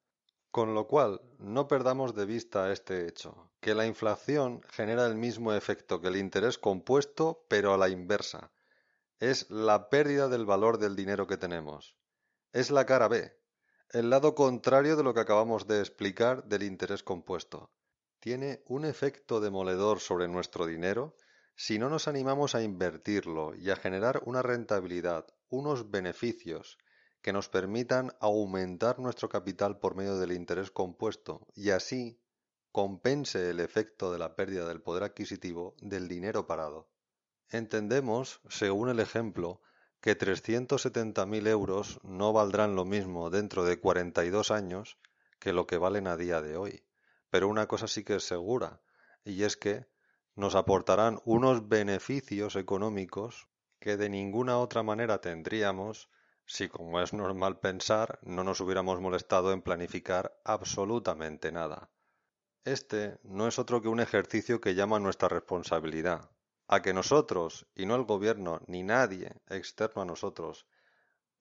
Con 0.51 0.74
lo 0.74 0.88
cual, 0.88 1.22
no 1.38 1.67
perdamos 1.67 2.15
de 2.15 2.25
vista 2.25 2.72
este 2.72 3.08
hecho, 3.08 3.51
que 3.60 3.75
la 3.75 3.86
inflación 3.86 4.62
genera 4.72 5.05
el 5.05 5.15
mismo 5.15 5.51
efecto 5.53 6.00
que 6.00 6.08
el 6.08 6.15
interés 6.15 6.58
compuesto, 6.58 7.46
pero 7.50 7.74
a 7.74 7.77
la 7.77 7.89
inversa. 7.89 8.51
Es 9.19 9.51
la 9.51 9.89
pérdida 9.89 10.29
del 10.29 10.46
valor 10.46 10.77
del 10.77 10.96
dinero 10.96 11.27
que 11.27 11.36
tenemos. 11.36 11.98
Es 12.53 12.72
la 12.72 12.86
cara 12.86 13.10
B, 13.10 13.38
el 13.91 14.10
lado 14.10 14.34
contrario 14.34 14.96
de 14.96 15.03
lo 15.03 15.13
que 15.13 15.19
acabamos 15.19 15.67
de 15.67 15.81
explicar 15.81 16.46
del 16.46 16.63
interés 16.63 17.03
compuesto. 17.03 17.69
Tiene 18.22 18.63
un 18.65 18.86
efecto 18.86 19.41
demoledor 19.41 20.00
sobre 20.00 20.29
nuestro 20.29 20.65
dinero 20.65 21.17
si 21.58 21.77
no 21.79 21.89
nos 21.89 22.08
animamos 22.08 22.55
a 22.55 22.63
invertirlo 22.63 23.55
y 23.55 23.72
a 23.72 23.75
generar 23.75 24.22
una 24.24 24.41
rentabilidad, 24.41 25.27
unos 25.49 25.91
beneficios 25.91 26.77
que 27.21 27.33
nos 27.33 27.49
permitan 27.49 28.13
aumentar 28.19 28.99
nuestro 28.99 29.29
capital 29.29 29.79
por 29.79 29.95
medio 29.95 30.17
del 30.17 30.31
interés 30.31 30.71
compuesto 30.71 31.47
y 31.53 31.71
así 31.71 32.19
compense 32.71 33.49
el 33.49 33.59
efecto 33.59 34.11
de 34.11 34.19
la 34.19 34.35
pérdida 34.35 34.67
del 34.67 34.81
poder 34.81 35.03
adquisitivo 35.03 35.75
del 35.81 36.07
dinero 36.07 36.47
parado. 36.47 36.89
Entendemos, 37.49 38.41
según 38.47 38.89
el 38.89 38.99
ejemplo, 38.99 39.62
que 40.01 40.17
370.000 40.17 41.47
euros 41.47 41.99
no 42.03 42.31
valdrán 42.31 42.75
lo 42.75 42.85
mismo 42.85 43.29
dentro 43.29 43.65
de 43.65 43.79
42 43.79 44.51
años 44.51 44.97
que 45.39 45.51
lo 45.51 45.67
que 45.67 45.77
valen 45.77 46.07
a 46.07 46.15
día 46.15 46.41
de 46.41 46.55
hoy. 46.55 46.83
Pero 47.29 47.47
una 47.47 47.67
cosa 47.67 47.88
sí 47.88 48.03
que 48.03 48.15
es 48.15 48.23
segura, 48.23 48.81
y 49.25 49.43
es 49.43 49.57
que 49.57 49.88
nos 50.35 50.55
aportarán 50.55 51.19
unos 51.25 51.67
beneficios 51.67 52.55
económicos 52.55 53.49
que 53.79 53.97
de 53.97 54.09
ninguna 54.09 54.59
otra 54.59 54.83
manera 54.83 55.21
tendríamos 55.21 56.09
si, 56.45 56.67
como 56.67 56.99
es 56.99 57.13
normal 57.13 57.59
pensar, 57.59 58.17
no 58.23 58.43
nos 58.43 58.59
hubiéramos 58.59 58.99
molestado 58.99 59.53
en 59.53 59.61
planificar 59.61 60.35
absolutamente 60.43 61.51
nada. 61.51 61.91
Este 62.65 63.19
no 63.23 63.47
es 63.47 63.59
otro 63.59 63.83
que 63.83 63.87
un 63.87 63.99
ejercicio 63.99 64.59
que 64.59 64.73
llama 64.73 64.99
nuestra 64.99 65.29
responsabilidad, 65.29 66.31
a 66.67 66.81
que 66.81 66.91
nosotros, 66.91 67.67
y 67.75 67.85
no 67.85 67.95
el 67.95 68.03
gobierno, 68.03 68.61
ni 68.65 68.81
nadie 68.81 69.31
externo 69.47 70.01
a 70.01 70.05
nosotros, 70.05 70.65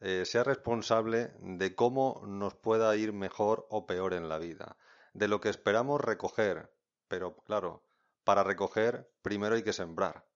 eh, 0.01 0.24
sea 0.27 0.44
responsable 0.44 1.33
de 1.40 1.74
cómo 1.74 2.22
nos 2.27 2.55
pueda 2.55 2.94
ir 2.94 3.14
mejor 3.14 3.66
o 3.70 3.87
peor 3.87 4.12
en 4.12 4.29
la 4.29 4.38
vida, 4.38 4.77
de 5.14 5.27
lo 5.27 5.40
que 5.40 5.48
esperamos 5.48 6.03
recoger, 6.03 6.70
pero 7.09 7.35
claro, 7.44 7.83
para 8.24 8.44
recoger, 8.44 9.11
primero 9.22 9.55
hay 9.55 9.62
que 9.62 9.72
sembrar. 9.72 10.28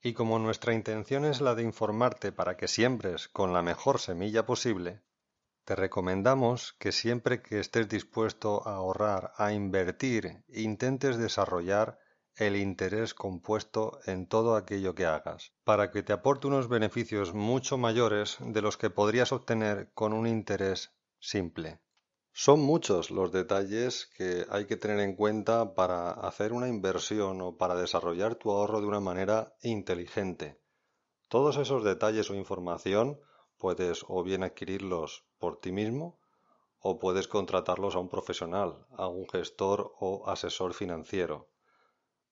Y 0.00 0.12
como 0.12 0.38
nuestra 0.38 0.74
intención 0.74 1.24
es 1.24 1.40
la 1.40 1.54
de 1.54 1.62
informarte 1.62 2.30
para 2.32 2.56
que 2.56 2.68
siembres 2.68 3.28
con 3.28 3.52
la 3.52 3.62
mejor 3.62 3.98
semilla 3.98 4.46
posible, 4.46 5.02
te 5.64 5.76
recomendamos 5.76 6.74
que 6.78 6.92
siempre 6.92 7.42
que 7.42 7.60
estés 7.60 7.88
dispuesto 7.88 8.66
a 8.66 8.76
ahorrar, 8.76 9.32
a 9.36 9.52
invertir, 9.52 10.44
intentes 10.48 11.18
desarrollar 11.18 11.98
el 12.36 12.56
interés 12.56 13.12
compuesto 13.12 13.98
en 14.06 14.26
todo 14.28 14.54
aquello 14.54 14.94
que 14.94 15.06
hagas, 15.06 15.52
para 15.64 15.90
que 15.90 16.02
te 16.02 16.12
aporte 16.12 16.46
unos 16.46 16.68
beneficios 16.68 17.34
mucho 17.34 17.76
mayores 17.76 18.36
de 18.40 18.62
los 18.62 18.76
que 18.76 18.90
podrías 18.90 19.32
obtener 19.32 19.90
con 19.92 20.12
un 20.12 20.26
interés 20.26 20.94
simple. 21.18 21.80
Son 22.40 22.60
muchos 22.60 23.10
los 23.10 23.32
detalles 23.32 24.06
que 24.16 24.46
hay 24.48 24.66
que 24.66 24.76
tener 24.76 25.00
en 25.00 25.16
cuenta 25.16 25.74
para 25.74 26.12
hacer 26.12 26.52
una 26.52 26.68
inversión 26.68 27.40
o 27.40 27.56
para 27.56 27.74
desarrollar 27.74 28.36
tu 28.36 28.52
ahorro 28.52 28.80
de 28.80 28.86
una 28.86 29.00
manera 29.00 29.56
inteligente. 29.60 30.56
Todos 31.26 31.56
esos 31.56 31.82
detalles 31.82 32.30
o 32.30 32.36
información 32.36 33.18
puedes 33.56 34.04
o 34.06 34.22
bien 34.22 34.44
adquirirlos 34.44 35.26
por 35.40 35.58
ti 35.58 35.72
mismo 35.72 36.20
o 36.78 37.00
puedes 37.00 37.26
contratarlos 37.26 37.96
a 37.96 37.98
un 37.98 38.08
profesional, 38.08 38.86
a 38.92 39.08
un 39.08 39.28
gestor 39.28 39.92
o 39.98 40.28
asesor 40.28 40.74
financiero. 40.74 41.48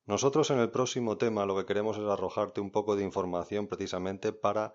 Nosotros 0.04 0.52
en 0.52 0.60
el 0.60 0.70
próximo 0.70 1.18
tema 1.18 1.46
lo 1.46 1.56
que 1.56 1.66
queremos 1.66 1.98
es 1.98 2.04
arrojarte 2.04 2.60
un 2.60 2.70
poco 2.70 2.94
de 2.94 3.02
información 3.02 3.66
precisamente 3.66 4.32
para 4.32 4.72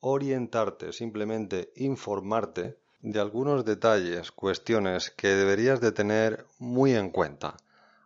orientarte, 0.00 0.92
simplemente 0.92 1.72
informarte 1.74 2.83
de 3.04 3.20
algunos 3.20 3.66
detalles, 3.66 4.32
cuestiones 4.32 5.10
que 5.10 5.28
deberías 5.28 5.78
de 5.82 5.92
tener 5.92 6.46
muy 6.58 6.94
en 6.94 7.10
cuenta. 7.10 7.58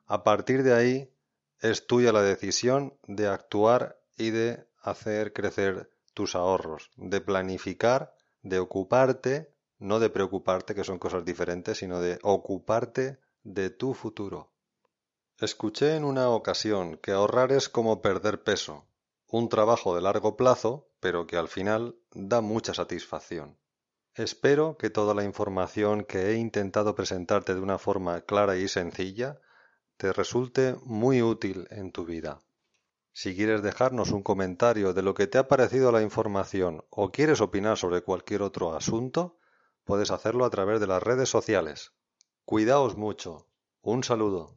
A 0.09 0.25
partir 0.25 0.65
de 0.65 0.75
ahí 0.75 1.09
es 1.61 1.87
tuya 1.87 2.11
la 2.13 2.23
decisión 2.23 2.99
de 3.07 3.29
actuar 3.29 4.01
y 4.17 4.31
de 4.31 4.67
hacer 4.83 5.33
crecer 5.33 5.89
tus 6.15 6.35
ahorros, 6.35 6.91
de 6.97 7.21
planificar, 7.21 8.17
de 8.43 8.59
ocuparte, 8.59 9.55
no 9.79 10.01
de 10.01 10.11
preocuparte, 10.11 10.75
que 10.75 10.83
son 10.83 10.99
cosas 10.99 11.25
diferentes, 11.25 11.79
sino 11.79 12.01
de 12.01 12.19
ocuparte 12.25 13.21
de 13.45 13.71
tu 13.71 13.95
futuro. 13.95 14.51
Escuché 15.39 15.95
en 15.95 16.03
una 16.03 16.29
ocasión 16.31 16.97
que 16.97 17.13
ahorrar 17.13 17.53
es 17.53 17.69
como 17.69 18.03
perder 18.03 18.43
peso, 18.43 18.85
un 19.29 19.49
trabajo 19.49 19.95
de 19.95 20.03
largo 20.03 20.37
plazo, 20.37 20.89
pero 20.99 21.29
que 21.29 21.37
al 21.37 21.47
final 21.47 21.95
da 22.15 22.41
mucha 22.41 22.75
satisfacción. 22.75 23.57
Espero 24.14 24.77
que 24.77 24.90
toda 24.90 25.14
la 25.14 25.25
información 25.25 26.05
que 26.05 26.31
he 26.31 26.37
intentado 26.37 26.94
presentarte 26.94 27.55
de 27.55 27.61
una 27.61 27.79
forma 27.79 28.21
clara 28.23 28.57
y 28.57 28.68
sencilla 28.68 29.40
te 29.97 30.12
resulte 30.12 30.77
muy 30.85 31.23
útil 31.23 31.66
en 31.71 31.92
tu 31.92 32.05
vida. 32.05 32.40
Si 33.12 33.35
quieres 33.35 33.62
dejarnos 33.62 34.12
un 34.12 34.23
comentario 34.23 34.92
de 34.92 35.03
lo 35.03 35.14
que 35.14 35.27
te 35.27 35.38
ha 35.38 35.49
parecido 35.49 35.90
la 35.90 36.03
información 36.03 36.85
o 36.90 37.11
quieres 37.11 37.40
opinar 37.40 37.77
sobre 37.77 38.03
cualquier 38.03 38.42
otro 38.42 38.77
asunto, 38.77 39.38
puedes 39.85 40.11
hacerlo 40.11 40.44
a 40.44 40.51
través 40.51 40.79
de 40.79 40.87
las 40.87 41.03
redes 41.03 41.29
sociales. 41.29 41.92
Cuidaos 42.44 42.97
mucho. 42.97 43.49
Un 43.83 44.05
saludo. 44.05 44.55